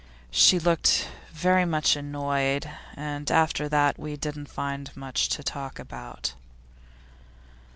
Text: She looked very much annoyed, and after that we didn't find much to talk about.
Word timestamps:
She 0.31 0.57
looked 0.57 1.07
very 1.31 1.63
much 1.63 1.95
annoyed, 1.95 2.67
and 2.95 3.29
after 3.29 3.69
that 3.69 3.99
we 3.99 4.17
didn't 4.17 4.49
find 4.49 4.89
much 4.97 5.29
to 5.29 5.43
talk 5.43 5.77
about. 5.77 6.33